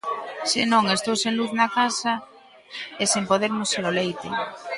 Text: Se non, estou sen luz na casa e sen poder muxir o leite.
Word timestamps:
Se 0.51 0.61
non, 0.71 0.83
estou 0.95 1.15
sen 1.21 1.33
luz 1.39 1.51
na 1.59 1.67
casa 1.77 2.13
e 3.01 3.03
sen 3.11 3.23
poder 3.31 3.51
muxir 3.59 3.83
o 3.89 3.95
leite. 3.99 4.27